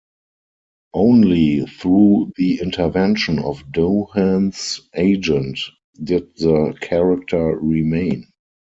[0.95, 5.59] Only through the intervention of Doohan's agent
[6.03, 8.25] did the character remain.